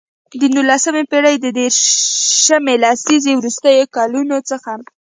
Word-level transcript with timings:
د 0.39 0.41
نولسمې 0.55 1.03
پېړۍ 1.11 1.35
د 1.39 1.47
دیرشمې 1.57 2.75
لسیزې 2.83 3.33
وروستیو 3.39 3.91
کلونو 3.95 4.37
څخه. 4.49 4.71